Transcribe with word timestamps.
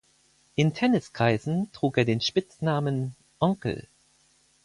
In 0.55 0.73
Tenniskreisen 0.73 1.71
trug 1.73 1.95
er 1.95 2.05
den 2.05 2.21
Spitznamen 2.21 3.15
„Onkel“. 3.39 3.87